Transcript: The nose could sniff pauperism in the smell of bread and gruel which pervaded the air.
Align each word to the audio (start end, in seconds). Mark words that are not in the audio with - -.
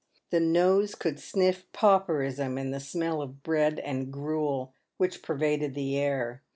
The 0.31 0.39
nose 0.39 0.95
could 0.95 1.19
sniff 1.19 1.71
pauperism 1.73 2.57
in 2.57 2.71
the 2.71 2.79
smell 2.79 3.21
of 3.21 3.43
bread 3.43 3.77
and 3.77 4.11
gruel 4.11 4.73
which 4.97 5.21
pervaded 5.21 5.75
the 5.75 5.95
air. 5.95 6.41